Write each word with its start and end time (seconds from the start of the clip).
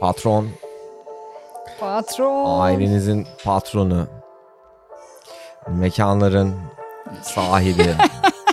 patron, 0.00 0.48
Patron. 1.80 2.60
ailenizin 2.60 3.26
patronu, 3.44 4.06
mekanların 5.68 6.54
sahibi, 7.22 7.94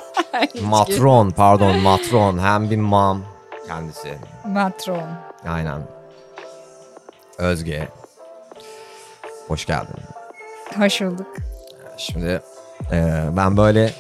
matron 0.62 1.30
pardon 1.30 1.78
matron 1.80 2.38
hem 2.38 2.70
bir 2.70 2.78
mam 2.78 3.22
kendisi. 3.68 4.18
Matron. 4.46 5.04
Aynen. 5.48 5.82
Özge. 7.38 7.88
Hoş 9.48 9.66
geldin. 9.66 9.96
Hoş 10.78 11.02
bulduk. 11.02 11.28
Şimdi 11.98 12.42
e, 12.92 13.24
ben 13.32 13.58
böyle 13.58 13.94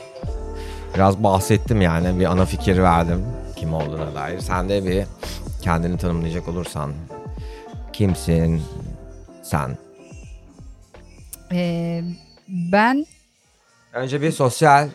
biraz 0.95 1.23
bahsettim 1.23 1.81
yani 1.81 2.19
bir 2.19 2.25
ana 2.25 2.45
fikir 2.45 2.83
verdim 2.83 3.25
kim 3.55 3.73
olduğuna 3.73 4.15
dair. 4.15 4.39
Sen 4.39 4.69
de 4.69 4.85
bir 4.85 5.05
kendini 5.61 5.97
tanımlayacak 5.97 6.47
olursan 6.47 6.91
kimsin 7.93 8.61
sen? 9.43 9.77
Ee, 11.51 12.01
ben 12.47 13.05
Önce 13.93 14.21
bir 14.21 14.31
sosyal 14.31 14.89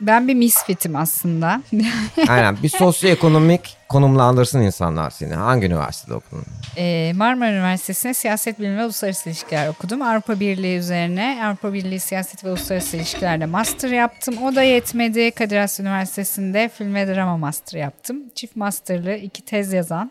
ben 0.00 0.28
bir 0.28 0.34
misfitim 0.34 0.96
aslında. 0.96 1.62
aynen 2.28 2.56
bir 2.62 2.68
sosyoekonomik 2.68 3.76
konumlandırsın 3.88 4.60
insanlar 4.60 5.10
seni. 5.10 5.34
Hangi 5.34 5.66
üniversitede 5.66 6.14
okudun? 6.14 6.44
Ee, 6.76 7.12
Marmara 7.16 7.52
Üniversitesi'nde 7.52 8.14
siyaset 8.14 8.58
bilimi 8.58 8.78
ve 8.78 8.84
uluslararası 8.84 9.28
ilişkiler 9.28 9.68
okudum. 9.68 10.02
Avrupa 10.02 10.40
Birliği 10.40 10.78
üzerine 10.78 11.42
Avrupa 11.44 11.72
Birliği 11.72 12.00
siyaset 12.00 12.44
ve 12.44 12.48
uluslararası 12.48 12.96
ilişkilerde 12.96 13.46
master 13.46 13.90
yaptım. 13.90 14.42
O 14.42 14.54
da 14.54 14.62
yetmedi. 14.62 15.30
Kadir 15.30 15.56
Has 15.58 15.80
Üniversitesi'nde 15.80 16.70
film 16.78 16.94
ve 16.94 17.14
drama 17.14 17.36
master 17.36 17.78
yaptım. 17.78 18.16
Çift 18.34 18.56
masterlı 18.56 19.14
iki 19.14 19.44
tez 19.44 19.72
yazan. 19.72 20.10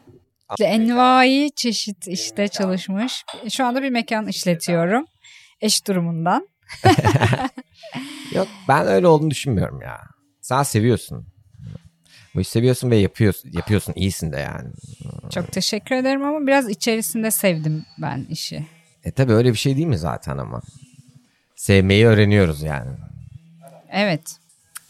Envai 0.60 1.52
çeşit 1.56 2.08
işte 2.08 2.48
çalışmış. 2.48 3.24
Şu 3.50 3.66
anda 3.66 3.84
bir 3.84 3.90
mekan 3.90 4.28
işletiyorum. 4.28 5.06
Eş 5.62 5.88
durumundan. 5.88 6.48
Yok 8.32 8.48
ben 8.68 8.88
öyle 8.88 9.08
olduğunu 9.08 9.32
düşünmüyorum 9.32 9.82
ya. 9.82 10.02
Sen 10.42 10.64
seviyorsun. 10.64 11.28
Bu 12.36 12.42
işi 12.42 12.52
seviyorsun 12.52 12.92
ve 12.92 12.98
yapıyorsun. 12.98 13.52
Yapıyorsun 13.54 13.94
iyisin 13.96 14.32
de 14.32 14.38
yani. 14.38 14.70
Çok 15.34 15.52
teşekkür 15.52 15.96
ederim 15.96 16.24
ama 16.24 16.48
biraz 16.48 16.70
içerisinde 16.70 17.32
sevdim 17.32 17.86
ben 17.98 18.26
işi. 18.30 18.66
E 19.04 19.12
tabi 19.12 19.34
öyle 19.34 19.52
bir 19.52 19.58
şey 19.58 19.76
değil 19.76 19.88
mi 19.88 19.98
zaten 19.98 20.38
ama. 20.38 20.62
Sevmeyi 21.56 22.06
öğreniyoruz 22.06 22.62
yani. 22.62 22.92
Evet. 23.92 24.38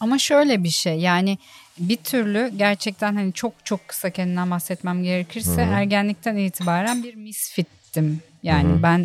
Ama 0.00 0.18
şöyle 0.18 0.64
bir 0.64 0.68
şey 0.68 0.98
yani 0.98 1.38
bir 1.78 1.96
türlü 1.96 2.52
gerçekten 2.56 3.14
hani 3.14 3.32
çok 3.32 3.52
çok 3.64 3.88
kısa 3.88 4.10
kendimden 4.10 4.50
bahsetmem 4.50 5.02
gerekirse 5.02 5.60
ergenlikten 5.62 6.36
itibaren 6.36 7.02
bir 7.02 7.14
misfittim. 7.14 8.20
Yani 8.42 8.82
ben 8.82 8.98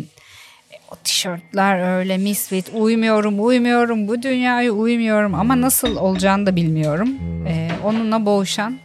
e, 0.72 0.76
o 0.90 0.96
tişörtler 1.04 1.96
öyle 1.98 2.18
misfit 2.18 2.70
uymuyorum 2.74 3.44
uymuyorum 3.44 4.08
bu 4.08 4.22
dünyaya 4.22 4.72
uymuyorum 4.72 5.34
ama 5.34 5.60
nasıl 5.60 5.96
olacağını 5.96 6.46
da 6.46 6.56
bilmiyorum. 6.56 7.08
E, 7.48 7.70
onunla 7.84 8.26
boğuşan 8.26 8.78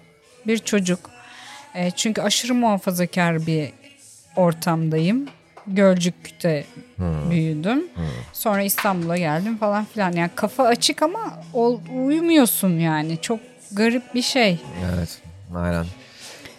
bir 0.47 0.57
çocuk. 0.57 0.99
E, 1.75 1.91
çünkü 1.91 2.21
aşırı 2.21 2.53
muhafazakar 2.53 3.47
bir 3.47 3.69
ortamdayım. 4.35 5.27
Gölcük'te 5.67 6.65
büyüdüm. 7.29 7.83
Sonra 8.33 8.61
İstanbul'a 8.61 9.17
geldim 9.17 9.57
falan 9.57 9.85
filan. 9.85 10.11
Yani 10.11 10.29
kafa 10.35 10.63
açık 10.63 11.01
ama 11.01 11.43
ol, 11.53 11.79
uyumuyorsun 12.05 12.79
yani. 12.79 13.17
Çok 13.21 13.39
garip 13.71 14.15
bir 14.15 14.21
şey. 14.21 14.61
Evet 14.95 15.17
aynen. 15.55 15.85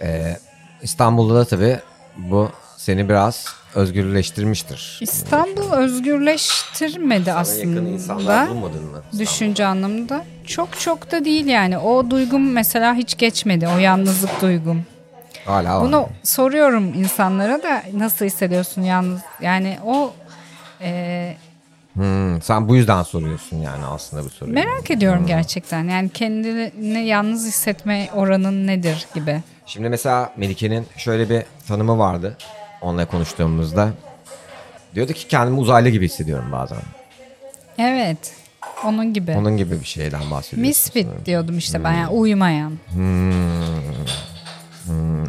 Ee, 0.01 0.37
İstanbul'da 0.83 1.35
da 1.35 1.45
tabii 1.45 1.79
bu 2.17 2.51
seni 2.77 3.09
biraz 3.09 3.47
özgürleştirmiştir. 3.75 4.99
İstanbul 5.03 5.73
özgürleştirmedi 5.73 7.29
Yakın 7.29 7.87
insanlar 7.87 8.43
aslında. 8.43 8.51
bulmadın 8.57 8.85
mı? 8.85 9.03
Düşünce 9.19 9.67
anlamında. 9.67 10.25
Çok 10.47 10.81
çok 10.81 11.11
da 11.13 11.25
değil 11.25 11.47
yani. 11.47 11.79
O 11.79 12.11
duygum 12.11 12.53
mesela 12.53 12.95
hiç 12.95 13.19
geçmedi. 13.19 13.69
O 13.69 13.79
yalnızlık 13.79 14.43
duygum. 14.43 14.87
Hala 15.45 15.77
var. 15.77 15.85
Bunu 15.85 16.09
soruyorum 16.25 16.95
insanlara 16.95 17.63
da 17.63 17.83
nasıl 17.95 18.25
hissediyorsun 18.25 18.83
yalnız? 18.83 19.21
Yani 19.41 19.79
o 19.87 20.13
e, 20.81 21.35
Hmm, 22.01 22.43
sen 22.43 22.69
bu 22.69 22.77
yüzden 22.77 23.03
soruyorsun 23.03 23.57
yani 23.57 23.87
aslında 23.87 24.25
bu 24.25 24.31
soruyu. 24.31 24.55
merak 24.55 24.91
ediyorum 24.91 25.27
gerçekten. 25.27 25.89
Yani 25.89 26.09
kendini 26.09 27.07
yalnız 27.07 27.47
hissetme 27.47 28.09
oranın 28.15 28.67
nedir 28.67 29.07
gibi. 29.15 29.43
Şimdi 29.67 29.89
mesela 29.89 30.33
Melike'nin 30.37 30.87
şöyle 30.97 31.31
bir 31.31 31.43
tanımı 31.69 31.99
vardı 31.99 32.37
onunla 32.83 33.07
konuştuğumuzda. 33.07 33.89
Diyordu 34.95 35.13
ki 35.13 35.29
kendimi 35.29 35.59
uzaylı 35.59 35.89
gibi 35.89 36.05
hissediyorum 36.05 36.53
bazen. 36.53 36.79
Evet. 37.79 38.35
Onun 38.85 39.13
gibi. 39.13 39.35
Onun 39.39 39.57
gibi 39.57 39.81
bir 39.81 39.87
şeyden 39.87 40.31
bahsediyorsun. 40.31 40.69
Misfit 40.69 41.27
diyordum 41.27 41.59
işte 41.59 41.85
ben. 41.85 41.93
Yani 41.93 42.09
uyumayan. 42.09 42.73
Hmm, 42.93 43.11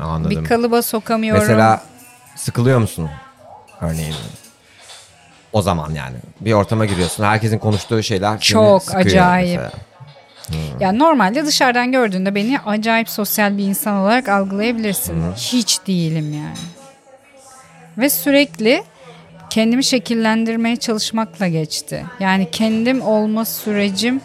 anladım. 0.02 0.30
Bir 0.30 0.44
kalıba 0.44 0.82
sokamıyorum. 0.82 1.42
Mesela 1.42 1.84
sıkılıyor 2.36 2.80
musun? 2.80 3.10
Örneğin. 3.82 4.16
O 5.54 5.62
zaman 5.62 5.94
yani. 5.94 6.16
Bir 6.42 6.54
ortama 6.54 6.86
giriyorsun. 6.86 7.24
Herkesin 7.24 7.58
konuştuğu 7.60 8.04
şeyler 8.04 8.30
seni 8.32 8.40
Çok 8.40 8.84
sıkıyor 8.84 9.06
acayip. 9.06 9.60
mesela. 9.60 9.72
Ya 10.80 10.92
normalde 10.92 11.46
dışarıdan 11.46 11.92
gördüğünde 11.92 12.36
beni 12.36 12.60
acayip 12.60 13.10
sosyal 13.10 13.58
bir 13.58 13.64
insan 13.64 13.96
olarak 13.98 14.30
algılayabilirsin. 14.30 15.24
Hiç 15.36 15.80
değilim 15.88 16.34
yani. 16.34 16.58
Ve 17.98 18.10
sürekli 18.10 18.84
kendimi 19.50 19.84
şekillendirmeye 19.84 20.76
çalışmakla 20.76 21.48
geçti. 21.48 22.06
Yani 22.20 22.52
kendim 22.52 23.02
olma 23.02 23.46
sürecim 23.46 24.22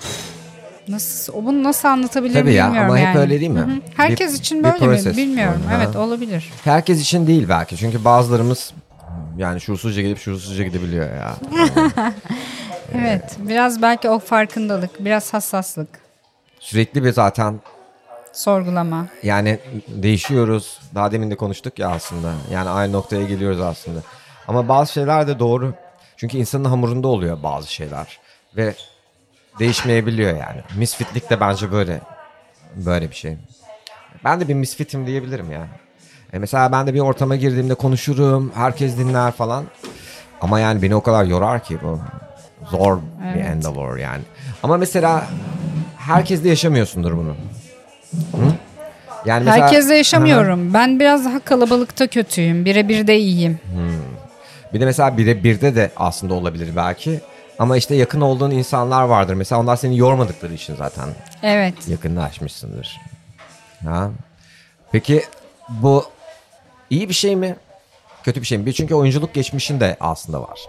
nasıl 0.88 1.32
bunu 1.46 1.62
nasıl 1.62 1.88
anlatabilirim 1.88 2.40
Tabii 2.40 2.54
ya, 2.54 2.66
bilmiyorum 2.66 2.90
ama 2.90 2.98
hep 2.98 3.04
yani. 3.06 3.18
öyle 3.18 3.40
değil 3.40 3.50
mi? 3.50 3.60
Hı 3.60 3.64
hı. 3.64 3.80
Herkes 3.96 4.32
Bir- 4.34 4.38
için 4.38 4.64
böyle 4.64 4.86
mi 4.86 5.16
bilmiyorum. 5.16 5.62
Ha. 5.68 5.74
Evet 5.76 5.96
olabilir. 5.96 6.50
Herkes 6.64 7.00
için 7.02 7.26
değil 7.26 7.46
belki. 7.48 7.76
Çünkü 7.76 8.04
bazılarımız 8.04 8.72
yani 9.36 9.60
şuursuzca 9.60 10.02
gidip 10.02 10.18
şuursuzca 10.18 10.64
gidebiliyor 10.64 11.14
ya. 11.16 11.36
Evet 12.94 13.36
biraz 13.38 13.82
belki 13.82 14.08
o 14.08 14.18
farkındalık, 14.18 15.04
biraz 15.04 15.34
hassaslık, 15.34 15.88
Sürekli 16.60 17.04
bir 17.04 17.12
zaten 17.12 17.60
sorgulama. 18.32 19.06
yani 19.22 19.58
değişiyoruz. 19.88 20.80
Daha 20.94 21.12
demin 21.12 21.30
de 21.30 21.36
konuştuk 21.36 21.78
ya 21.78 21.88
aslında. 21.90 22.32
Yani 22.52 22.68
aynı 22.70 22.92
noktaya 22.92 23.24
geliyoruz 23.24 23.60
aslında. 23.60 24.00
Ama 24.48 24.68
bazı 24.68 24.92
şeyler 24.92 25.26
de 25.26 25.38
doğru. 25.38 25.74
Çünkü 26.16 26.36
insanın 26.38 26.64
hamurunda 26.64 27.08
oluyor 27.08 27.42
bazı 27.42 27.72
şeyler. 27.72 28.18
Ve 28.56 28.74
değişmeyebiliyor 29.58 30.30
yani. 30.36 30.60
Misfitlik 30.76 31.30
de 31.30 31.40
bence 31.40 31.72
böyle 31.72 32.00
böyle 32.76 33.10
bir 33.10 33.16
şey. 33.16 33.36
Ben 34.24 34.40
de 34.40 34.48
bir 34.48 34.54
misfitim 34.54 35.06
diyebilirim 35.06 35.52
ya. 35.52 35.66
E 36.36 36.38
mesela 36.38 36.72
ben 36.72 36.86
de 36.86 36.94
bir 36.94 37.00
ortama 37.00 37.36
girdiğimde 37.36 37.74
konuşurum. 37.74 38.52
Herkes 38.54 38.98
dinler 38.98 39.32
falan. 39.32 39.64
Ama 40.40 40.60
yani 40.60 40.82
beni 40.82 40.94
o 40.94 41.00
kadar 41.00 41.24
yorar 41.24 41.64
ki 41.64 41.78
bu. 41.82 42.00
Zor 42.70 42.96
bir 42.96 43.40
Evet. 43.40 43.46
endeavor 43.46 43.96
yani. 43.96 44.22
Ama 44.62 44.76
mesela 44.76 45.26
herkesle 45.96 46.48
yaşamıyorsundur 46.48 47.16
bunu. 47.16 47.30
Hı? 48.32 48.52
Yani 49.26 49.44
mesela- 49.44 49.66
Herkesle 49.66 49.96
yaşamıyorum. 49.96 50.74
Ben 50.74 51.00
biraz 51.00 51.24
daha 51.24 51.40
kalabalıkta 51.40 52.06
kötüyüm. 52.06 52.64
Birebir 52.64 53.06
de 53.06 53.18
iyiyim. 53.18 53.58
Bir 54.72 54.80
de 54.80 54.84
mesela 54.84 55.16
bire 55.16 55.44
birde 55.44 55.76
de 55.76 55.90
aslında 55.96 56.34
olabilir 56.34 56.70
belki. 56.76 57.20
Ama 57.58 57.76
işte 57.76 57.94
yakın 57.94 58.20
olduğun 58.20 58.50
insanlar 58.50 59.02
vardır. 59.02 59.34
Mesela 59.34 59.60
onlar 59.60 59.76
seni 59.76 59.98
yormadıkları 59.98 60.52
için 60.54 60.74
zaten 60.74 61.08
Evet. 61.42 61.88
yakınlaşmışsındır. 61.88 63.00
Ha? 63.84 64.10
Peki 64.92 65.22
bu 65.68 66.04
iyi 66.90 67.08
bir 67.08 67.14
şey 67.14 67.36
mi? 67.36 67.56
Kötü 68.24 68.40
bir 68.40 68.46
şey 68.46 68.58
mi? 68.58 68.74
Çünkü 68.74 68.94
oyunculuk 68.94 69.34
geçmişin 69.34 69.80
de 69.80 69.96
aslında 70.00 70.42
var. 70.42 70.60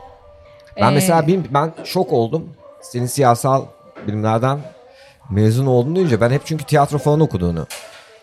Ben 0.81 0.91
Ee, 0.91 0.93
mesela 0.93 1.27
bir, 1.27 1.39
ben 1.53 1.73
şok 1.83 2.13
oldum. 2.13 2.49
Senin 2.81 3.05
siyasal 3.05 3.65
bilimlerden 4.07 4.59
mezun 5.29 5.65
olduğunu 5.65 5.95
duyunca 5.95 6.21
ben 6.21 6.29
hep 6.29 6.41
çünkü 6.45 6.63
tiyatro 6.65 6.97
falan 6.97 7.19
okuduğunu 7.19 7.67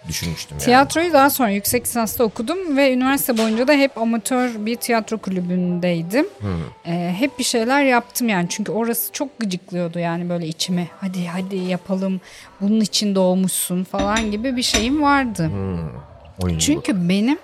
düşünmüştüm. 0.09 0.57
Yani. 0.57 0.65
Tiyatroyu 0.65 1.13
daha 1.13 1.31
sonra 1.31 1.51
yüksek 1.51 1.85
lisansta 1.87 2.25
okudum 2.25 2.77
ve 2.77 2.93
üniversite 2.93 3.39
boyunca 3.39 3.69
da 3.69 3.73
hep 3.73 3.99
amatör 3.99 4.51
bir 4.67 4.77
tiyatro 4.77 5.19
kulübündeydim. 5.19 6.27
Ee, 6.87 7.15
hep 7.19 7.39
bir 7.39 7.45
şeyler 7.45 7.83
yaptım 7.83 8.29
yani 8.29 8.47
çünkü 8.49 8.73
orası 8.73 9.13
çok 9.13 9.39
gıcıklıyordu 9.39 9.99
yani 9.99 10.29
böyle 10.29 10.47
içime 10.47 10.89
hadi 11.01 11.27
hadi 11.27 11.57
yapalım 11.57 12.21
bunun 12.61 12.81
için 12.81 13.15
doğmuşsun 13.15 13.85
falan 13.85 14.31
gibi 14.31 14.57
bir 14.57 14.63
şeyim 14.63 15.03
vardı. 15.03 15.51
Oyunculuk. 16.43 16.61
Çünkü 16.85 17.09
benim 17.09 17.39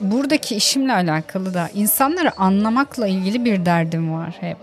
buradaki 0.00 0.56
işimle 0.56 0.92
alakalı 0.92 1.54
da 1.54 1.70
insanları 1.74 2.40
anlamakla 2.40 3.06
ilgili 3.08 3.44
bir 3.44 3.66
derdim 3.66 4.12
var 4.14 4.36
hep. 4.40 4.56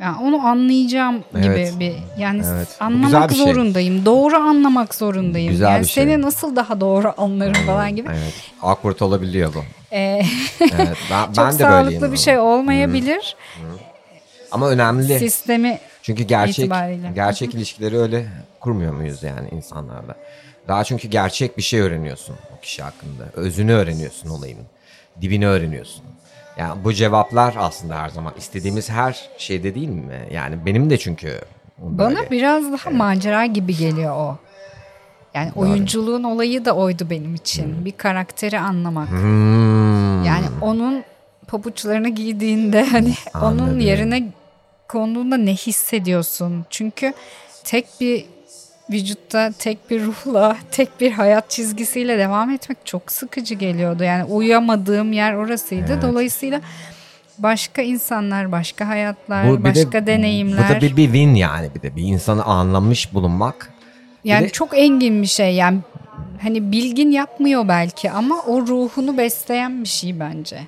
Yani 0.00 0.16
onu 0.22 0.46
anlayacağım 0.46 1.16
gibi 1.34 1.46
Evet. 1.46 1.74
bir 1.80 1.92
yani 2.18 2.42
Evet. 2.46 2.68
Anlamak 2.80 3.30
bir 3.30 3.34
şey. 3.34 3.44
zorundayım. 3.46 4.04
Doğru 4.04 4.36
anlamak 4.36 4.94
zorundayım. 4.94 5.50
Güzel 5.52 5.70
yani 5.70 5.86
şey. 5.86 6.04
seni 6.04 6.22
nasıl 6.22 6.56
daha 6.56 6.80
doğru 6.80 7.14
anlarım 7.16 7.66
falan 7.66 7.96
gibi. 7.96 8.08
Evet. 8.12 8.34
Awkward 8.62 9.00
olabiliyor 9.00 9.54
bu. 9.54 9.64
e, 9.94 10.22
Evet, 10.60 10.96
ben, 11.10 11.26
çok 11.32 11.36
ben 11.36 11.52
de 11.52 11.58
sağlıklı 11.58 12.12
bir 12.12 12.16
şey 12.16 12.38
olmayabilir. 12.38 13.36
Ama 14.52 14.68
önemli. 14.68 15.18
Sistemi 15.18 15.78
Çünkü 16.02 16.22
gerçek 16.22 16.58
itibariyle. 16.58 17.12
gerçek 17.14 17.54
ilişkileri 17.54 17.98
öyle 17.98 18.26
kurmuyor 18.60 18.92
muyuz 18.94 19.22
yani 19.22 19.48
insanlarla? 19.48 20.14
Daha 20.70 20.84
çünkü 20.84 21.08
gerçek 21.08 21.56
bir 21.56 21.62
şey 21.62 21.80
öğreniyorsun 21.80 22.36
o 22.58 22.60
kişi 22.60 22.82
hakkında. 22.82 23.24
Özünü 23.34 23.72
öğreniyorsun 23.72 24.30
olayın. 24.30 24.58
Dibini 25.20 25.46
öğreniyorsun. 25.46 26.04
Yani 26.56 26.84
bu 26.84 26.92
cevaplar 26.92 27.54
aslında 27.58 27.98
her 27.98 28.08
zaman 28.08 28.34
istediğimiz 28.38 28.90
her 28.90 29.28
şeyde 29.38 29.74
değil 29.74 29.88
mi? 29.88 30.28
Yani 30.32 30.66
benim 30.66 30.90
de 30.90 30.98
çünkü 30.98 31.40
Bana 31.78 32.16
böyle. 32.16 32.30
biraz 32.30 32.72
daha 32.72 32.90
macera 32.90 33.46
gibi 33.46 33.76
geliyor 33.76 34.16
o. 34.16 34.38
Yani 35.34 35.52
oyunculuğun 35.56 36.22
olayı 36.22 36.64
da 36.64 36.72
oydu 36.72 37.06
benim 37.10 37.34
için. 37.34 37.84
Bir 37.84 37.92
karakteri 37.92 38.58
anlamak. 38.58 39.10
Hmm. 39.10 40.24
Yani 40.24 40.46
onun 40.60 41.04
pabuçlarını 41.46 42.08
giydiğinde 42.08 42.84
hani 42.90 43.14
onun 43.34 43.44
Anladım. 43.44 43.80
yerine 43.80 44.32
konduğunda 44.88 45.36
ne 45.36 45.54
hissediyorsun? 45.54 46.66
Çünkü 46.70 47.14
tek 47.64 47.86
bir 48.00 48.24
vücutta 48.90 49.52
tek 49.58 49.90
bir 49.90 50.04
ruhla, 50.04 50.56
tek 50.70 51.00
bir 51.00 51.12
hayat 51.12 51.50
çizgisiyle 51.50 52.18
devam 52.18 52.50
etmek 52.50 52.78
çok 52.86 53.12
sıkıcı 53.12 53.54
geliyordu. 53.54 54.04
Yani 54.04 54.24
uyamadığım 54.24 55.12
yer 55.12 55.34
orasıydı. 55.34 56.02
Dolayısıyla 56.02 56.60
başka 57.38 57.82
insanlar, 57.82 58.52
başka 58.52 58.88
hayatlar, 58.88 59.48
Bu 59.48 59.58
bir 59.58 59.64
de- 59.64 59.84
başka 59.84 60.06
deneyimler. 60.06 60.68
Bu 60.70 60.74
da 60.74 60.80
bir, 60.80 60.96
bir 60.96 61.04
win 61.04 61.34
yani 61.34 61.70
bir 61.74 61.82
de 61.82 61.96
bir 61.96 62.02
insanı 62.02 62.44
anlamış 62.44 63.14
bulunmak. 63.14 63.70
Yani 64.24 64.44
de- 64.46 64.50
çok 64.50 64.78
engin 64.78 65.22
bir 65.22 65.26
şey. 65.26 65.54
Yani 65.54 65.78
hani 66.42 66.72
bilgin 66.72 67.10
yapmıyor 67.10 67.68
belki 67.68 68.10
ama 68.10 68.42
o 68.46 68.60
ruhunu 68.66 69.18
besleyen 69.18 69.82
bir 69.82 69.88
şey 69.88 70.20
bence. 70.20 70.60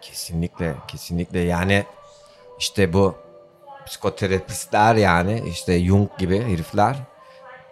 Kesinlikle 0.00 0.74
kesinlikle 0.88 1.38
yani 1.40 1.84
işte 2.58 2.92
bu 2.92 3.14
psikoterapistler 3.86 4.94
yani 4.94 5.42
işte 5.50 5.84
Jung 5.84 6.08
gibi 6.18 6.42
herifler 6.42 6.96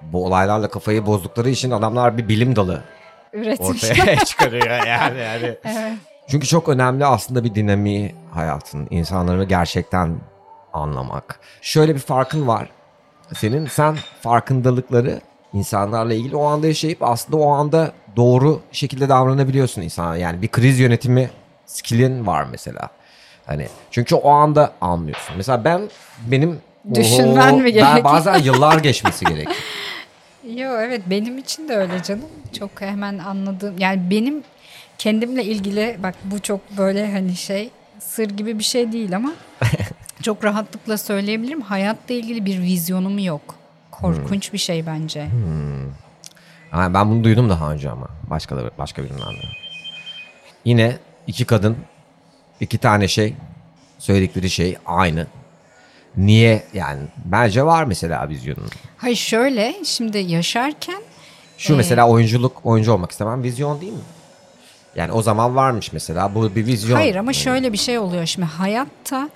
bu 0.03 0.25
olaylarla 0.27 0.69
kafayı 0.69 1.07
bozdukları 1.07 1.51
için 1.51 1.71
adamlar 1.71 2.19
bir 2.19 2.29
bilim 2.29 2.57
dalı 2.57 2.83
Üretmiş. 3.33 3.69
ortaya 3.91 4.17
çıkarıyor 4.25 4.87
yani. 4.87 5.19
yani. 5.21 5.57
Çünkü 6.29 6.47
çok 6.47 6.69
önemli 6.69 7.07
aslında 7.07 7.45
bir 7.45 7.55
dinamiği 7.55 8.15
hayatın. 8.31 8.87
insanları 8.91 9.45
gerçekten 9.45 10.17
anlamak. 10.73 11.41
Şöyle 11.63 11.95
bir 11.95 12.01
farkın 12.01 12.47
var. 12.49 12.69
Senin 13.35 13.67
sen 13.67 13.97
farkındalıkları 14.21 15.21
insanlarla 15.53 16.15
ilgili 16.15 16.37
o 16.37 16.45
anda 16.45 16.67
yaşayıp 16.67 17.03
aslında 17.03 17.37
o 17.37 17.51
anda 17.51 17.93
doğru 18.17 18.61
şekilde 18.73 19.09
davranabiliyorsun 19.09 19.83
insana. 19.83 20.17
Yani 20.17 20.43
bir 20.43 20.49
kriz 20.49 20.79
yönetimi 20.81 21.31
skillin 21.67 22.27
var 22.27 22.47
mesela. 22.51 22.89
Hani 23.47 23.69
çünkü 23.91 24.15
o 24.15 24.31
anda 24.31 24.73
anlıyorsun. 24.81 25.35
Mesela 25.37 25.65
ben 25.65 25.81
benim 26.27 26.61
Düşünmen 26.95 27.55
mi 27.55 27.65
ben 27.65 27.73
gerekiyor? 27.73 28.05
bazen 28.05 28.39
yıllar 28.39 28.79
geçmesi 28.79 29.25
gerekiyor. 29.25 29.57
Yo 30.45 30.81
evet 30.81 31.03
benim 31.07 31.39
için 31.39 31.69
de 31.69 31.77
öyle 31.77 32.03
canım. 32.03 32.29
Çok 32.59 32.81
hemen 32.81 33.19
anladığım 33.19 33.79
yani 33.79 34.11
benim 34.11 34.43
kendimle 34.99 35.45
ilgili 35.45 35.97
bak 36.03 36.15
bu 36.25 36.43
çok 36.43 36.77
böyle 36.79 37.13
hani 37.13 37.37
şey 37.37 37.71
sır 38.01 38.29
gibi 38.31 38.59
bir 38.59 38.65
şey 38.65 38.93
değil 38.93 39.17
ama 39.17 39.33
çok 40.23 40.45
rahatlıkla 40.45 40.99
söyleyebilirim. 40.99 41.61
Hayatla 41.61 42.15
ilgili 42.15 42.45
bir 42.47 42.61
vizyonum 42.61 43.19
yok. 43.19 43.55
Korkunç 43.91 44.53
bir 44.53 44.59
şey 44.59 44.87
bence. 44.87 45.29
Ha, 46.71 46.95
ben 46.95 47.11
bunu 47.11 47.25
duydum 47.25 47.51
daha 47.51 47.73
önce 47.73 47.91
ama 47.91 48.09
başka 48.31 48.57
başka 48.79 49.05
birinden 49.05 49.33
de. 49.33 49.47
Yine 50.65 50.99
iki 51.27 51.45
kadın 51.45 51.77
iki 52.61 52.79
tane 52.79 53.09
şey 53.09 53.35
söyledikleri 53.99 54.51
şey 54.51 54.77
aynı. 54.87 55.27
Niye 56.19 56.63
yani 56.75 57.01
bence 57.25 57.63
var 57.63 57.85
mesela 57.85 58.29
vizyonun. 58.29 58.69
Hayır 58.97 59.17
şöyle 59.17 59.75
şimdi 59.85 60.19
yaşarken 60.19 61.03
Şu 61.59 61.77
mesela 61.77 62.09
oyunculuk 62.09 62.61
oyuncu 62.65 62.93
olmak 62.93 63.11
istemem 63.11 63.43
vizyon 63.43 63.81
değil 63.81 63.93
mi? 63.93 63.99
Yani 64.97 65.13
o 65.13 65.23
zaman 65.23 65.57
varmış 65.57 65.93
mesela 65.93 66.35
bu 66.35 66.55
bir 66.55 66.67
vizyon. 66.67 66.97
Hayır 66.97 67.17
ama 67.17 67.33
şöyle 67.33 67.73
bir 67.73 67.79
şey 67.79 67.99
oluyor 67.99 68.27
şimdi 68.27 68.49
hayatta 68.49 69.31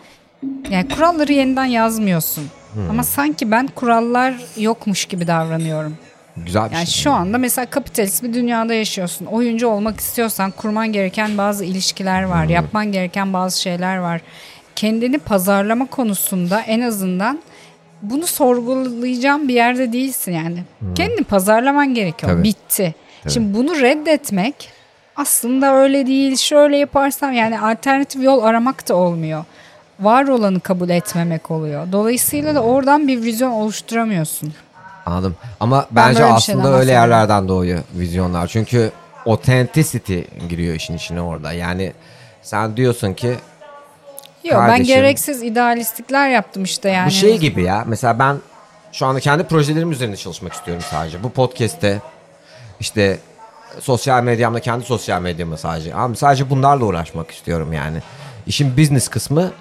yani 0.70 0.88
kuralları 0.88 1.32
yeniden 1.32 1.64
yazmıyorsun. 1.64 2.44
Ama 2.90 3.04
sanki 3.04 3.50
ben 3.50 3.66
kurallar 3.66 4.34
yokmuş 4.56 5.04
gibi 5.04 5.26
davranıyorum. 5.26 5.96
Güzel 6.36 6.70
bir 6.70 6.74
Yani 6.74 6.86
şey. 6.86 7.02
şu 7.02 7.12
anda 7.12 7.38
mesela 7.38 7.66
kapitalist 7.70 8.22
bir 8.22 8.34
dünyada 8.34 8.74
yaşıyorsun. 8.74 9.26
Oyuncu 9.26 9.68
olmak 9.68 10.00
istiyorsan 10.00 10.50
kurman 10.50 10.92
gereken 10.92 11.38
bazı 11.38 11.64
ilişkiler 11.64 12.22
var. 12.22 12.44
Yapman 12.44 12.92
gereken 12.92 13.32
bazı 13.32 13.60
şeyler 13.60 13.96
var. 13.96 14.20
Kendini 14.76 15.18
pazarlama 15.18 15.86
konusunda 15.86 16.60
en 16.60 16.80
azından 16.80 17.38
bunu 18.02 18.26
sorgulayacağım 18.26 19.48
bir 19.48 19.54
yerde 19.54 19.92
değilsin 19.92 20.32
yani. 20.32 20.64
Kendini 20.94 21.24
pazarlaman 21.24 21.94
gerekiyor. 21.94 22.32
Tabii. 22.32 22.44
Bitti. 22.44 22.94
Şimdi 23.28 23.58
bunu 23.58 23.80
reddetmek 23.80 24.68
aslında 25.16 25.74
öyle 25.74 26.06
değil. 26.06 26.36
Şöyle 26.36 26.76
yaparsam 26.76 27.32
yani 27.32 27.60
alternatif 27.60 28.22
yol 28.22 28.42
aramak 28.42 28.88
da 28.88 28.94
olmuyor. 28.94 29.44
Var 30.00 30.28
olanı 30.28 30.60
kabul 30.60 30.88
etmemek 30.88 31.50
oluyor. 31.50 31.92
Dolayısıyla 31.92 32.54
da 32.54 32.62
oradan 32.62 33.08
bir 33.08 33.22
vizyon 33.22 33.50
oluşturamıyorsun. 33.50 34.52
Anladım. 35.06 35.36
Ama 35.60 35.86
Ben 35.90 36.06
bence 36.08 36.18
şeyden 36.18 36.34
aslında 36.34 36.78
öyle 36.78 36.92
yerlerden 36.92 37.48
doğuyor 37.48 37.80
vizyonlar. 37.94 38.46
Çünkü 38.46 38.90
authenticity 39.26 40.20
giriyor 40.48 40.74
işin 40.74 40.96
içine 40.96 41.20
orada. 41.20 41.52
Yani 41.52 41.92
sen 42.42 42.76
diyorsun 42.76 43.14
ki 43.14 43.34
Yok 44.44 44.54
ben 44.60 44.66
Kardeşim. 44.66 44.86
gereksiz 44.86 45.42
idealistlikler 45.42 46.28
yaptım 46.28 46.64
işte 46.64 46.88
yani. 46.88 47.06
Bu 47.06 47.10
şey 47.10 47.38
gibi 47.38 47.62
ya. 47.62 47.84
Mesela 47.86 48.18
ben 48.18 48.36
şu 48.92 49.06
anda 49.06 49.20
kendi 49.20 49.44
projelerim 49.44 49.90
üzerinde 49.92 50.16
çalışmak 50.16 50.52
istiyorum 50.52 50.82
sadece. 50.90 51.22
Bu 51.22 51.30
podcast'te 51.30 52.00
işte 52.80 53.18
sosyal 53.80 54.22
medyamda 54.22 54.60
kendi 54.60 54.84
sosyal 54.84 55.22
medyamda 55.22 55.56
sadece. 55.56 55.94
Abi 55.96 56.16
sadece 56.16 56.50
bunlarla 56.50 56.84
uğraşmak 56.84 57.30
istiyorum 57.30 57.72
yani. 57.72 57.98
İşin 58.46 58.76
business 58.76 59.08
kısmı 59.08 59.52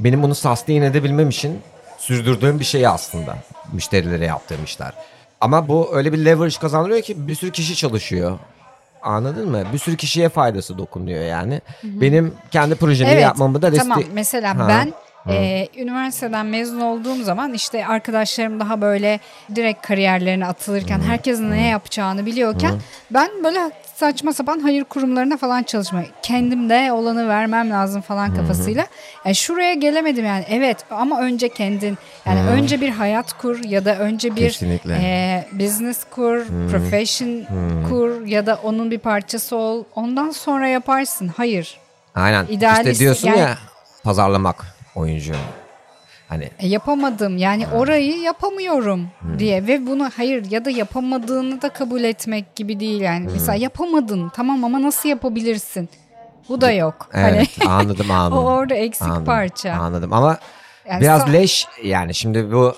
benim 0.00 0.22
bunu 0.22 0.34
sustain 0.34 0.82
edebilmem 0.82 1.28
için 1.28 1.60
sürdürdüğüm 1.98 2.60
bir 2.60 2.64
şey 2.64 2.86
aslında. 2.86 3.36
Müşterilere 3.72 4.24
yaptığım 4.24 4.64
işler. 4.64 4.92
Ama 5.40 5.68
bu 5.68 5.90
öyle 5.92 6.12
bir 6.12 6.18
leverage 6.24 6.56
kazandırıyor 6.60 7.02
ki 7.02 7.28
bir 7.28 7.34
sürü 7.34 7.52
kişi 7.52 7.76
çalışıyor. 7.76 8.38
Anladın 9.02 9.50
mı? 9.50 9.64
Bir 9.72 9.78
sürü 9.78 9.96
kişiye 9.96 10.28
faydası 10.28 10.78
dokunuyor 10.78 11.24
yani. 11.24 11.60
Benim 11.82 12.34
kendi 12.50 12.74
projemi 12.74 13.10
Evet. 13.10 13.22
yapmamı 13.22 13.62
da 13.62 13.72
tamam. 13.72 13.98
destek... 13.98 14.14
mesela 14.14 14.58
Ha, 14.58 14.68
ben 14.68 14.92
e, 15.32 15.68
üniversiteden 15.76 16.46
mezun 16.46 16.80
olduğum 16.80 17.22
zaman 17.24 17.54
işte 17.54 17.86
arkadaşlarım 17.86 18.60
daha 18.60 18.80
böyle 18.80 19.20
direkt 19.54 19.86
kariyerlerine 19.86 20.46
atılırken 20.46 21.00
herkesin 21.00 21.50
ne 21.50 21.66
yapacağını 21.68 22.26
biliyorken 22.26 22.74
ben 23.10 23.30
böyle 23.44 23.70
saçma 23.98 24.32
sapan 24.32 24.60
hayır 24.60 24.84
kurumlarına 24.84 25.36
falan 25.36 25.62
çalışmaya 25.62 26.06
kendimde 26.22 26.92
olanı 26.92 27.28
vermem 27.28 27.70
lazım 27.70 28.00
falan 28.02 28.34
kafasıyla. 28.34 28.86
Yani 29.24 29.34
şuraya 29.34 29.74
gelemedim 29.74 30.24
yani 30.24 30.44
evet 30.48 30.76
ama 30.90 31.20
önce 31.20 31.48
kendin 31.48 31.98
yani 32.26 32.40
önce 32.40 32.80
bir 32.80 32.88
hayat 32.88 33.32
kur 33.32 33.64
ya 33.64 33.84
da 33.84 33.98
önce 33.98 34.36
bir 34.36 34.48
Kesinlikle. 34.48 34.94
e, 34.94 35.46
business 35.52 36.04
kur, 36.10 36.46
profession 36.70 37.44
kur 37.88 38.26
ya 38.26 38.46
da 38.46 38.58
onun 38.62 38.90
bir 38.90 38.98
parçası 38.98 39.56
ol. 39.56 39.84
Ondan 39.94 40.30
sonra 40.30 40.68
yaparsın. 40.68 41.28
Hayır. 41.36 41.78
Aynen. 42.14 42.46
İdealist, 42.50 42.86
işte 42.90 42.98
diyorsun 42.98 43.28
yani- 43.28 43.40
ya 43.40 43.58
pazarlamak 44.04 44.66
oyuncu. 44.94 45.34
Hani 46.28 46.50
E, 46.58 46.66
yapamadım 46.68 47.36
yani 47.36 47.66
orayı 47.68 48.16
yapamıyorum 48.18 49.06
diye 49.38 49.66
ve 49.66 49.86
bunu 49.86 50.10
hayır 50.16 50.50
ya 50.50 50.64
da 50.64 50.70
yapamadığını 50.70 51.62
da 51.62 51.68
kabul 51.68 52.04
etmek 52.04 52.56
gibi 52.56 52.80
değil 52.80 53.00
yani. 53.00 53.28
Mesela 53.32 53.54
yapamadın 53.54 54.28
tamam 54.28 54.64
ama 54.64 54.82
nasıl 54.82 55.08
yapabilirsin? 55.08 55.88
Bu 56.48 56.60
da 56.60 56.70
yok. 56.72 57.08
evet 57.14 57.48
Hani 57.58 57.70
anladım 57.70 58.10
anladım. 58.10 58.38
o 58.44 58.50
orada 58.50 58.74
eksik 58.74 59.02
Anladım, 59.06 59.24
parça. 59.24 59.72
Anladım 59.72 60.12
ama 60.12 60.38
Yani 60.88 61.00
biraz 61.00 61.20
sa- 61.22 61.32
leş 61.32 61.66
yani 61.84 62.14
şimdi 62.14 62.52
bu 62.52 62.74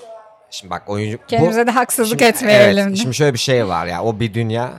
şimdi 0.49 0.71
bak 0.71 0.83
oyuncu 0.89 1.17
bu- 1.17 1.27
Kendimize 1.27 1.67
de 1.67 1.71
haksızlık 1.71 2.19
şimdi- 2.19 2.23
etmeyelim. 2.29 2.87
Evet, 2.87 2.97
şimdi 2.97 3.15
şöyle 3.15 3.33
bir 3.33 3.39
şey 3.39 3.67
var 3.67 3.85
ya 3.85 4.03
o 4.03 4.19
bir 4.19 4.33
dünya 4.33 4.71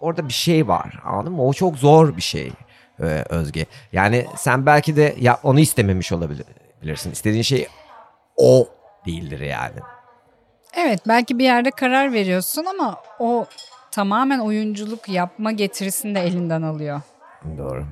orada 0.00 0.28
bir 0.28 0.32
şey 0.32 0.68
var 0.68 1.00
anladın 1.04 1.32
mı? 1.32 1.44
O 1.46 1.52
çok 1.52 1.76
zor 1.76 2.16
bir 2.16 2.22
şey 2.22 2.52
e, 3.00 3.04
Özge. 3.28 3.66
Yani 3.92 4.26
sen 4.36 4.66
belki 4.66 4.96
de 4.96 5.14
ya 5.20 5.38
onu 5.42 5.60
istememiş 5.60 6.12
olabilirsin. 6.12 7.12
İstediğin 7.12 7.42
şey 7.42 7.66
o 8.38 8.68
değildir 9.06 9.40
yani. 9.40 9.76
Evet 10.76 11.00
belki 11.08 11.38
bir 11.38 11.44
yerde 11.44 11.70
karar 11.70 12.12
veriyorsun 12.12 12.64
ama 12.64 12.96
o 13.18 13.46
tamamen 13.90 14.38
oyunculuk 14.38 15.08
yapma 15.08 15.52
getirisini 15.52 16.14
de 16.14 16.20
elinden 16.20 16.62
alıyor. 16.62 17.00
Doğru. 17.58 17.86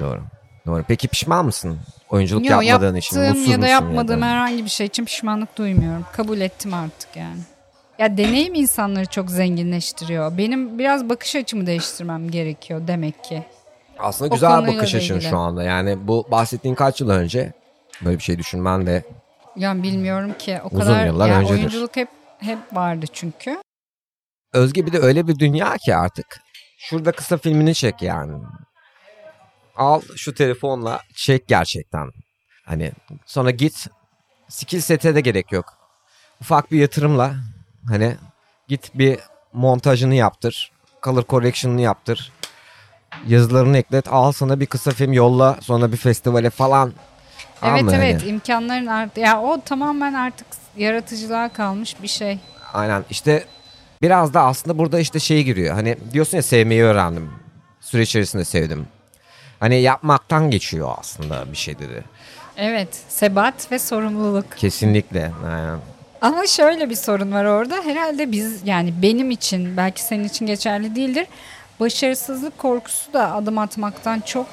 Doğru. 0.00 0.20
Doğru. 0.66 0.84
Peki 0.88 1.08
pişman 1.08 1.44
mısın? 1.44 1.78
Oyunculuk 2.10 2.44
Yo, 2.50 2.60
yapmadığın 2.60 2.94
için 2.94 3.20
mutsuz 3.22 3.46
ya 3.48 3.54
da 3.54 3.56
musun 3.58 3.68
yapmadığım 3.68 4.20
ya 4.20 4.26
da? 4.26 4.30
herhangi 4.30 4.64
bir 4.64 4.70
şey 4.70 4.86
için 4.86 5.04
pişmanlık 5.04 5.58
duymuyorum. 5.58 6.06
Kabul 6.12 6.40
ettim 6.40 6.74
artık 6.74 7.16
yani. 7.16 7.38
Ya 7.98 8.16
deneyim 8.16 8.54
insanları 8.54 9.06
çok 9.06 9.30
zenginleştiriyor. 9.30 10.38
Benim 10.38 10.78
biraz 10.78 11.08
bakış 11.08 11.36
açımı 11.36 11.66
değiştirmem 11.66 12.30
gerekiyor 12.30 12.86
demek 12.86 13.24
ki. 13.24 13.42
Aslında 13.98 14.30
O 14.30 14.34
güzel 14.34 14.66
bakış 14.66 14.94
açın 14.94 15.20
şu 15.20 15.38
anda. 15.38 15.62
Yani 15.62 16.08
bu 16.08 16.26
bahsettiğin 16.30 16.74
kaç 16.74 17.00
yıl 17.00 17.10
önce 17.10 17.52
böyle 18.04 18.18
bir 18.18 18.22
şey 18.22 18.38
düşünmen 18.38 18.86
de 18.86 19.04
Yani 19.56 19.82
bilmiyorum 19.82 20.32
ki 20.38 20.60
o 20.64 20.66
Uzun 20.66 20.78
kadar 20.78 21.06
yıllar 21.06 21.28
yani 21.28 21.42
öncedir. 21.42 21.58
oyunculuk 21.58 21.96
hep 21.96 22.08
hep 22.38 22.58
vardı 22.72 23.06
çünkü. 23.12 23.62
Özge 24.52 24.86
bir 24.86 24.92
de 24.92 24.98
öyle 24.98 25.28
bir 25.28 25.38
dünya 25.38 25.76
ki 25.76 25.96
artık. 25.96 26.40
Şurada 26.78 27.12
kısa 27.12 27.36
filmini 27.36 27.74
çek 27.74 28.02
yani. 28.02 28.32
Al 29.76 30.00
şu 30.16 30.34
telefonla 30.34 31.00
çek 31.14 31.48
gerçekten. 31.48 32.10
Hani 32.64 32.92
sonra 33.26 33.50
git 33.50 33.86
skill 34.48 34.80
sete 34.80 35.14
de 35.14 35.20
gerek 35.20 35.52
yok. 35.52 35.64
Ufak 36.40 36.72
bir 36.72 36.78
yatırımla 36.78 37.34
hani 37.88 38.16
git 38.68 38.90
bir 38.94 39.18
montajını 39.52 40.14
yaptır. 40.14 40.72
Color 41.02 41.24
correction'ını 41.28 41.80
yaptır. 41.80 42.32
Yazılarını 43.26 43.78
eklet. 43.78 44.08
Al 44.12 44.32
sana 44.32 44.60
bir 44.60 44.66
kısa 44.66 44.90
film 44.90 45.12
yolla. 45.12 45.58
Sonra 45.60 45.92
bir 45.92 45.96
festivale 45.96 46.50
falan. 46.50 46.92
Evet 47.62 47.82
mı? 47.82 47.92
evet 47.94 48.20
Hani 48.22 48.30
imkanların 48.30 48.86
art 48.86 49.16
ya 49.18 49.40
o 49.42 49.60
tamamen 49.60 50.14
artık 50.14 50.46
yaratıcılığa 50.76 51.48
kalmış 51.48 52.02
bir 52.02 52.08
şey. 52.08 52.38
Aynen 52.74 53.04
işte 53.10 53.44
biraz 54.02 54.34
da 54.34 54.42
aslında 54.42 54.78
burada 54.78 54.98
işte 54.98 55.18
şey 55.18 55.44
giriyor. 55.44 55.74
Hani 55.74 55.96
diyorsun 56.12 56.36
ya 56.36 56.42
sevmeyi 56.42 56.82
öğrendim. 56.82 57.30
Süre 57.80 58.02
içerisinde 58.02 58.44
sevdim. 58.44 58.86
Hani 59.60 59.80
yapmaktan 59.80 60.50
geçiyor 60.50 60.94
aslında 60.98 61.52
bir 61.52 61.56
şey 61.56 61.78
dedi. 61.78 62.04
Evet 62.56 62.88
sebat 63.08 63.72
ve 63.72 63.78
sorumluluk. 63.78 64.56
Kesinlikle. 64.56 65.32
Aynen. 65.46 65.78
Ama 66.22 66.46
şöyle 66.46 66.90
bir 66.90 66.94
sorun 66.94 67.32
var 67.32 67.44
orada. 67.44 67.74
Herhalde 67.84 68.32
biz 68.32 68.60
yani 68.64 68.94
benim 69.02 69.30
için 69.30 69.76
belki 69.76 70.02
senin 70.02 70.24
için 70.24 70.46
geçerli 70.46 70.96
değildir. 70.96 71.26
Başarısızlık 71.80 72.58
korkusu 72.58 73.12
da 73.12 73.34
adım 73.34 73.58
atmaktan 73.58 74.20
çok 74.20 74.46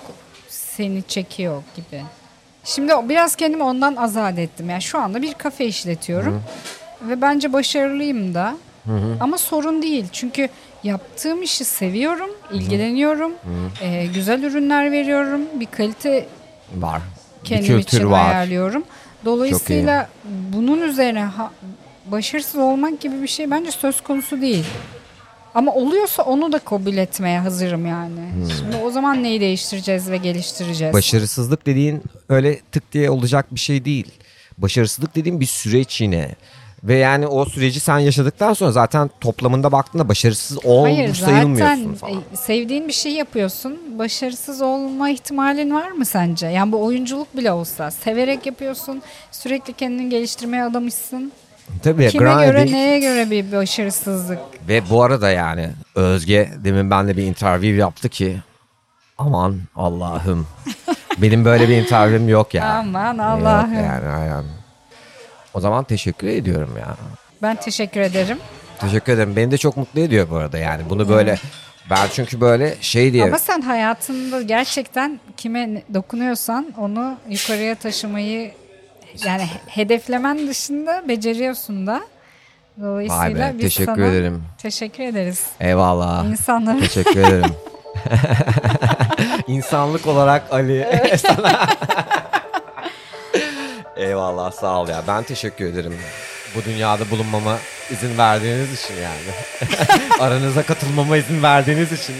seni 0.49 1.03
çekiyor 1.03 1.63
gibi. 1.75 2.03
Şimdi 2.63 2.93
biraz 3.09 3.35
kendimi 3.35 3.63
ondan 3.63 3.95
azat 3.95 4.39
ettim. 4.39 4.69
Yani 4.69 4.81
şu 4.81 4.99
anda 4.99 5.21
bir 5.21 5.33
kafe 5.33 5.65
işletiyorum. 5.65 6.43
Ve 7.01 7.21
bence 7.21 7.53
başarılıyım 7.53 8.33
da. 8.33 8.55
Ama 9.19 9.37
sorun 9.37 9.81
değil. 9.81 10.05
Çünkü 10.11 10.49
yaptığım 10.83 11.41
işi 11.41 11.65
seviyorum, 11.65 12.29
ilgileniyorum. 12.53 13.31
Ee, 13.81 14.05
güzel 14.15 14.43
ürünler 14.43 14.91
veriyorum. 14.91 15.41
Bir 15.53 15.65
kalite 15.65 16.25
Var. 16.77 17.01
kendim 17.43 17.77
bir 17.77 17.79
için 17.79 18.11
var. 18.11 18.29
ayarlıyorum. 18.29 18.83
Dolayısıyla 19.25 20.09
bunun 20.53 20.81
üzerine 20.81 21.23
ha- 21.23 21.51
başarısız 22.05 22.55
olmak 22.59 22.99
gibi 22.99 23.21
bir 23.21 23.27
şey 23.27 23.51
bence 23.51 23.71
söz 23.71 24.01
konusu 24.01 24.41
değil. 24.41 24.65
Ama 25.55 25.73
oluyorsa 25.73 26.23
onu 26.23 26.51
da 26.51 26.59
kabul 26.59 26.97
etmeye 26.97 27.39
hazırım 27.39 27.85
yani. 27.85 28.19
Hmm. 28.33 28.49
Şimdi 28.57 28.77
o 28.77 28.91
zaman 28.91 29.23
neyi 29.23 29.41
değiştireceğiz 29.41 30.11
ve 30.11 30.17
geliştireceğiz? 30.17 30.93
Başarısızlık 30.93 31.65
dediğin 31.65 32.03
öyle 32.29 32.59
tık 32.71 32.91
diye 32.91 33.09
olacak 33.09 33.45
bir 33.55 33.59
şey 33.59 33.85
değil. 33.85 34.11
Başarısızlık 34.57 35.15
dediğin 35.15 35.39
bir 35.39 35.45
süreç 35.45 36.01
yine. 36.01 36.35
Ve 36.83 36.95
yani 36.97 37.27
o 37.27 37.45
süreci 37.45 37.79
sen 37.79 37.99
yaşadıktan 37.99 38.53
sonra 38.53 38.71
zaten 38.71 39.09
toplamında 39.21 39.71
baktığında 39.71 40.09
başarısız 40.09 40.65
olmuş 40.65 40.97
Hayır 40.97 41.13
sayılmıyorsun 41.13 41.75
zaten 41.75 41.95
falan. 41.95 42.23
e, 42.33 42.35
sevdiğin 42.35 42.87
bir 42.87 42.93
şey 42.93 43.11
yapıyorsun. 43.11 43.79
Başarısız 43.99 44.61
olma 44.61 45.09
ihtimalin 45.09 45.73
var 45.73 45.91
mı 45.91 46.05
sence? 46.05 46.47
Yani 46.47 46.71
bu 46.71 46.83
oyunculuk 46.83 47.37
bile 47.37 47.51
olsa 47.51 47.91
severek 47.91 48.45
yapıyorsun. 48.45 49.01
Sürekli 49.31 49.73
kendini 49.73 50.09
geliştirmeye 50.09 50.63
adamışsın. 50.63 51.31
Tabii 51.83 52.09
Kime 52.09 52.23
grinding. 52.23 52.51
göre 52.51 52.65
neye 52.65 52.99
göre 52.99 53.31
bir 53.31 53.51
başarısızlık? 53.51 54.39
Ve 54.67 54.89
bu 54.89 55.03
arada 55.03 55.29
yani 55.29 55.69
Özge 55.95 56.51
demin 56.63 56.91
benle 56.91 57.17
bir 57.17 57.23
interview 57.23 57.77
yaptı 57.81 58.09
ki 58.09 58.37
aman 59.17 59.59
Allah'ım. 59.75 60.47
Benim 61.21 61.45
böyle 61.45 61.69
bir 61.69 61.77
interview'm 61.77 62.29
yok 62.29 62.53
ya. 62.53 62.65
Aman 62.65 63.13
Yok 63.13 63.23
Allah'ım. 63.25 63.73
yani 63.73 64.07
aynen. 64.09 64.43
O 65.53 65.59
zaman 65.59 65.83
teşekkür 65.83 66.27
ediyorum 66.27 66.77
ya. 66.79 66.95
Ben 67.41 67.55
teşekkür 67.55 68.01
ederim. 68.01 68.37
Teşekkür 68.79 69.13
ederim. 69.13 69.35
Beni 69.35 69.51
de 69.51 69.57
çok 69.57 69.77
mutlu 69.77 69.99
ediyor 69.99 70.29
bu 70.29 70.35
arada 70.35 70.57
yani. 70.57 70.83
Bunu 70.89 71.09
böyle 71.09 71.37
ben 71.89 72.07
çünkü 72.13 72.41
böyle 72.41 72.75
şey 72.81 73.13
diye 73.13 73.23
Ama 73.23 73.39
sen 73.39 73.61
hayatında 73.61 74.41
gerçekten 74.41 75.19
kime 75.37 75.83
dokunuyorsan 75.93 76.73
onu 76.77 77.17
yukarıya 77.29 77.75
taşımayı 77.75 78.51
yani 79.25 79.47
hedeflemen 79.67 80.47
dışında 80.47 81.03
beceriyorsun 81.07 81.87
da. 81.87 82.01
Dolayısıyla 82.81 83.23
Vay 83.23 83.35
be, 83.35 83.51
biz 83.53 83.61
teşekkür 83.63 83.93
sana 83.95 84.05
ederim. 84.05 84.43
teşekkür 84.57 85.03
ederiz. 85.03 85.45
eyvallah. 85.59 86.25
İnsanlara 86.25 86.79
Teşekkür 86.79 87.19
ederim. 87.19 87.55
İnsanlık 89.47 90.07
olarak 90.07 90.53
Ali 90.53 90.87
sana. 91.17 91.67
Eyvallah 93.97 94.51
sağ 94.51 94.79
ol 94.81 94.87
ya. 94.89 95.03
Ben 95.07 95.23
teşekkür 95.23 95.65
ederim. 95.65 95.97
Bu 96.55 96.63
dünyada 96.63 97.09
bulunmama 97.11 97.57
izin 97.91 98.17
verdiğiniz 98.17 98.73
için 98.83 98.93
yani. 98.93 99.29
Aranıza 100.19 100.63
katılmama 100.63 101.17
izin 101.17 101.43
verdiğiniz 101.43 101.91
için. 101.91 102.15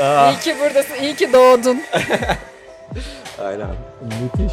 iyi 0.00 0.38
ki 0.40 0.56
buradasın, 0.60 0.94
iyi 1.02 1.14
ki 1.16 1.32
doğdun. 1.32 1.82
Aynen. 3.42 3.68
Müthiş. 4.22 4.52